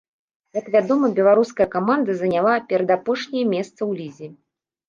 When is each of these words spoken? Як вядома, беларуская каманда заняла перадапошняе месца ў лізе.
Як 0.59 0.71
вядома, 0.75 1.09
беларуская 1.19 1.67
каманда 1.77 2.17
заняла 2.23 2.53
перадапошняе 2.73 3.45
месца 3.55 3.73
ў 3.73 3.91
лізе. 4.01 4.27